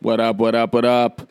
[0.00, 1.28] What up, what up, what up?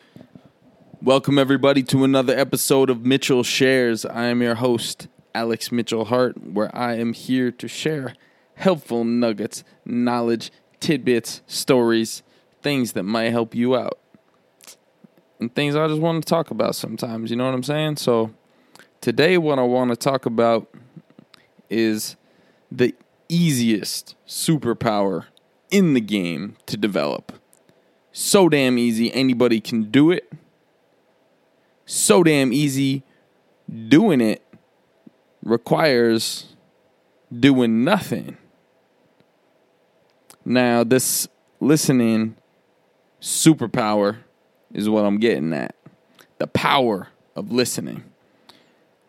[1.00, 4.04] Welcome, everybody, to another episode of Mitchell Shares.
[4.04, 8.12] I am your host, Alex Mitchell Hart, where I am here to share
[8.56, 12.22] helpful nuggets, knowledge, tidbits, stories,
[12.60, 13.98] things that might help you out,
[15.40, 17.30] and things I just want to talk about sometimes.
[17.30, 17.96] You know what I'm saying?
[17.96, 18.34] So,
[19.00, 20.68] today, what I want to talk about
[21.70, 22.16] is
[22.70, 22.94] the
[23.30, 25.24] easiest superpower
[25.70, 27.32] in the game to develop.
[28.20, 30.32] So damn easy, anybody can do it.
[31.86, 33.04] So damn easy,
[33.86, 34.42] doing it
[35.44, 36.56] requires
[37.32, 38.36] doing nothing.
[40.44, 41.28] Now, this
[41.60, 42.34] listening
[43.20, 44.16] superpower
[44.74, 45.76] is what I'm getting at.
[46.38, 48.02] The power of listening.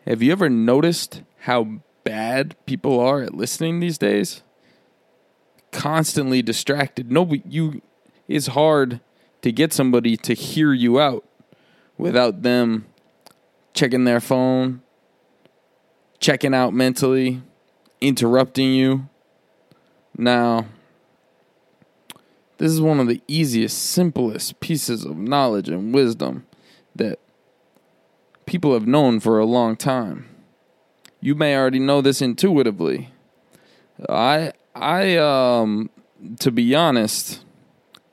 [0.06, 4.44] Have you ever noticed how bad people are at listening these days?
[5.72, 7.10] Constantly distracted.
[7.10, 7.82] No, you
[8.30, 9.00] it's hard
[9.42, 11.24] to get somebody to hear you out
[11.98, 12.86] without them
[13.74, 14.82] checking their phone,
[16.20, 17.42] checking out mentally,
[18.00, 19.08] interrupting you.
[20.16, 20.66] Now,
[22.58, 26.46] this is one of the easiest, simplest pieces of knowledge and wisdom
[26.94, 27.18] that
[28.46, 30.28] people have known for a long time.
[31.20, 33.12] You may already know this intuitively.
[34.08, 35.90] I I um
[36.38, 37.42] to be honest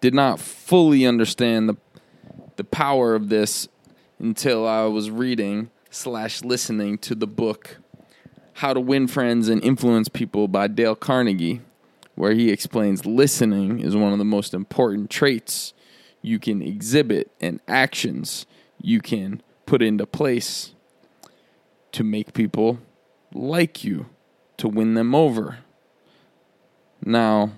[0.02, 1.78] did not fully understand the
[2.58, 3.70] the power of this
[4.20, 7.78] until I was reading slash listening to the book
[8.53, 11.62] How to Win Friends and Influence People by Dale Carnegie,
[12.16, 15.73] where he explains listening is one of the most important traits
[16.22, 18.48] you can exhibit and actions
[18.81, 20.73] you can put into place
[21.92, 22.80] to make people
[23.34, 24.08] like you,
[24.58, 25.59] to win them over.
[27.06, 27.52] Now,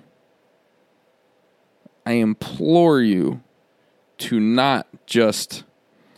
[2.10, 3.40] I implore you
[4.18, 5.62] to not just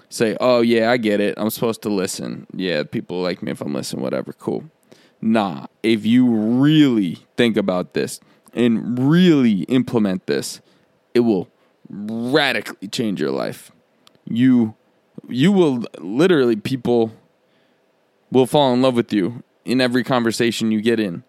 [0.09, 1.35] say, "Oh yeah, I get it.
[1.37, 2.47] I'm supposed to listen.
[2.55, 4.03] Yeah, people like me if I'm listening.
[4.03, 4.65] Whatever, cool."
[5.21, 8.21] Nah, if you really think about this
[8.55, 10.63] and really implement this,
[11.13, 11.51] it will
[11.91, 13.71] radically change your life.
[14.25, 14.75] You
[15.29, 17.13] you will literally people
[18.31, 21.23] will fall in love with you in every conversation you get in.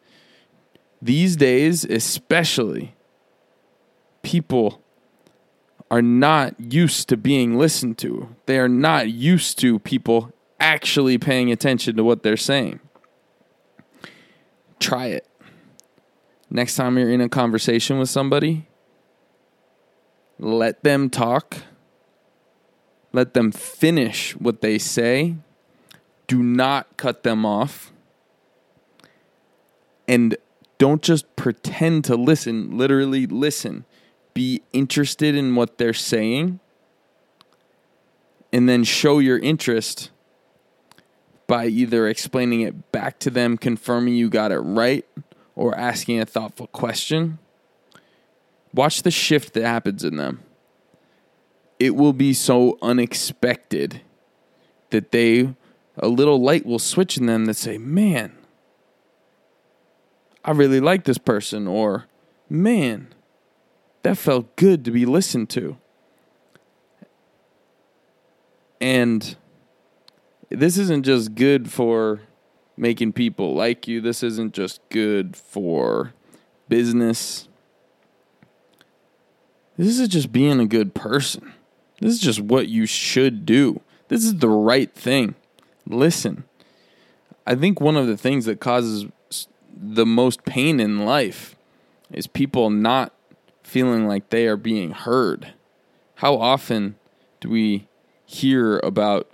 [1.02, 2.96] These days, especially,
[4.24, 4.82] people
[5.92, 8.36] are not used to being listened to.
[8.48, 12.80] They are not used to people actually paying attention to what they're saying.
[14.80, 15.28] Try it.
[16.50, 18.68] Next time you're in a conversation with somebody,
[20.40, 21.58] let them talk.
[23.12, 25.36] Let them finish what they say.
[26.26, 27.92] Do not cut them off.
[30.08, 30.36] And
[30.80, 33.86] don't just pretend to listen, literally listen
[34.34, 36.60] be interested in what they're saying
[38.52, 40.12] and then show your interest
[41.48, 45.06] by either explaining it back to them, confirming you got it right,
[45.56, 47.40] or asking a thoughtful question.
[48.74, 50.42] Watch the shift that happens in them.
[51.80, 54.02] It will be so unexpected
[54.92, 55.54] that they,
[55.98, 58.38] a little light will switch in them that say, man,
[60.46, 62.06] I really like this person, or
[62.50, 63.14] man,
[64.04, 65.78] that felt good to be listened to.
[68.80, 69.36] And
[70.50, 72.22] this isn't just good for
[72.76, 76.14] making people like you, this isn't just good for
[76.68, 77.48] business.
[79.78, 81.54] This is just being a good person.
[82.00, 83.82] This is just what you should do.
[84.10, 85.36] This is the right thing.
[85.88, 86.44] Listen.
[87.48, 89.06] I think one of the things that causes
[89.76, 91.56] the most pain in life
[92.12, 93.13] is people not
[93.74, 95.52] feeling like they are being heard.
[96.18, 96.96] How often
[97.40, 97.88] do we
[98.24, 99.32] hear about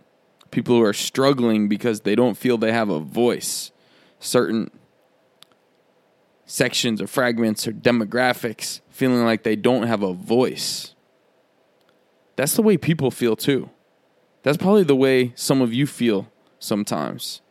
[0.50, 3.74] people who are struggling because they don't feel they have a voice?
[4.18, 4.72] Certain
[6.46, 10.96] sections or fragments or demographics feeling like they don't have a voice.
[12.38, 13.70] That's the way people feel too.
[14.44, 17.42] That's probably the way some of you feel sometimes.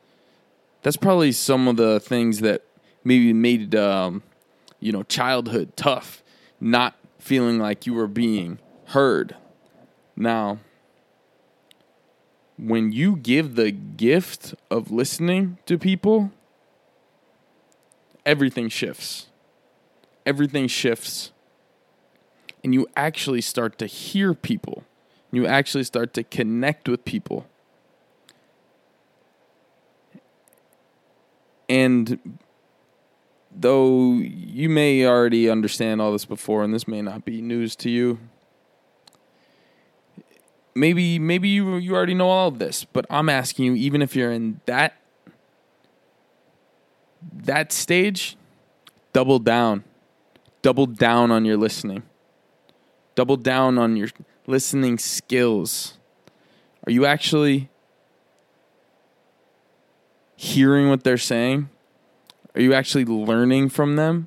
[0.82, 2.64] That's probably some of the things that
[3.05, 4.23] maybe made um,
[4.81, 6.23] you know childhood tough
[6.60, 9.37] not feeling like you were being heard.
[10.16, 10.58] Now,
[12.58, 16.32] when you give the gift of listening to people,
[18.26, 19.28] everything shifts.
[20.26, 21.32] Everything shifts.
[22.64, 24.82] And you actually start to hear people.
[25.31, 27.46] You actually start to connect with people.
[31.69, 32.38] And
[33.60, 37.90] though you may already understand all this before, and this may not be news to
[37.90, 38.19] you,
[40.75, 44.14] maybe maybe you you already know all of this, but I'm asking you even if
[44.14, 44.94] you're in that
[47.32, 48.37] that stage,
[49.12, 49.84] double down.
[50.62, 52.02] Double down on your listening.
[53.14, 54.08] Double down on your
[54.46, 55.99] listening skills.
[56.87, 57.69] Are you actually
[60.37, 61.69] hearing what they're saying?
[62.58, 64.26] Are you actually learning from them?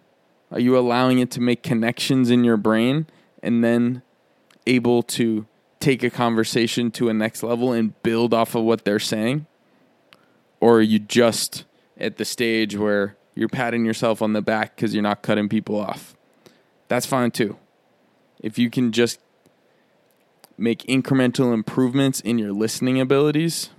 [0.52, 3.08] Are you allowing it to make connections in your brain
[3.44, 4.04] and then
[4.66, 5.46] able to
[5.82, 9.48] take a conversation to a next level and build off of what they're saying?
[10.62, 11.66] Or are you just
[11.98, 15.78] at the stage where you're patting yourself on the back because you're not cutting people
[15.78, 16.16] off?
[16.88, 17.58] That's fine too.
[18.40, 19.20] If you can just
[20.58, 23.72] make incremental improvements in your listening abilities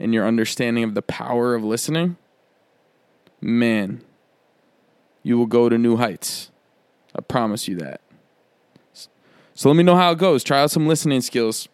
[0.00, 2.16] and your understanding of the power of listening,
[3.40, 4.02] man,
[5.22, 6.50] you will go to new heights.
[7.14, 8.00] I promise you that.
[9.54, 10.44] So let me know how it goes.
[10.44, 11.68] Try out some listening skills.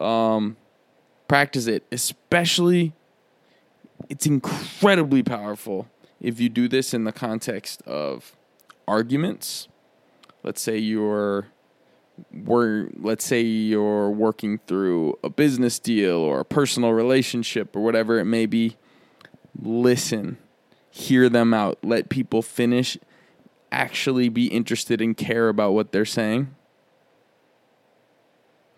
[0.00, 0.56] Um,
[1.28, 2.92] practice it, especially.
[4.08, 5.88] It's incredibly powerful
[6.20, 8.34] if you do this in the context of
[8.88, 9.68] arguments.
[10.42, 11.48] Let's say you're
[12.32, 18.18] we're let's say you're working through a business deal or a personal relationship or whatever
[18.18, 18.76] it may be
[19.60, 20.38] listen
[20.90, 22.98] hear them out let people finish
[23.72, 26.54] actually be interested and care about what they're saying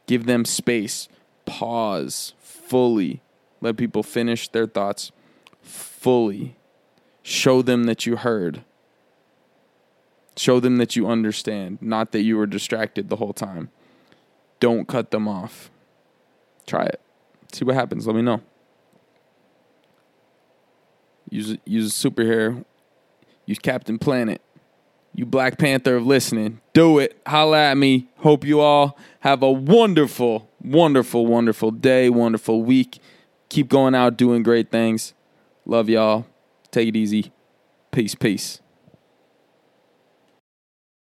[0.06, 1.08] give them space
[1.46, 3.20] pause fully
[3.60, 5.10] let people finish their thoughts
[5.62, 6.56] fully
[7.22, 8.62] show them that you heard
[10.36, 13.70] Show them that you understand, not that you were distracted the whole time.
[14.60, 15.70] Don't cut them off.
[16.66, 17.00] Try it.
[17.52, 18.06] See what happens.
[18.06, 18.40] Let me know.
[21.32, 22.62] Use use a superhero.
[23.46, 24.42] Use Captain Planet.
[25.14, 26.60] You Black Panther of listening.
[26.74, 27.18] Do it.
[27.26, 28.08] Holla at me.
[28.18, 32.98] Hope you all have a wonderful, wonderful, wonderful day, wonderful week.
[33.48, 35.14] Keep going out doing great things.
[35.64, 36.26] Love y'all.
[36.70, 37.32] Take it easy.
[37.90, 38.61] Peace, peace.